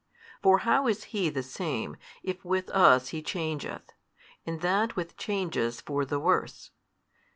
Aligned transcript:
For 0.41 0.57
how 0.65 0.87
is 0.87 1.03
He 1.13 1.29
the 1.29 1.43
Same, 1.43 1.95
if 2.23 2.43
with 2.43 2.71
us 2.71 3.09
He 3.09 3.21
changeth, 3.21 3.91
and 4.47 4.61
that 4.61 4.95
with 4.95 5.15
changes 5.15 5.79
for 5.79 6.05
the 6.05 6.19
worse? 6.19 6.71